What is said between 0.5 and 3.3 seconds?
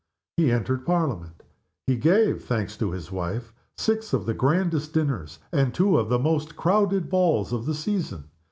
entered Parliament. He gave (thanks to his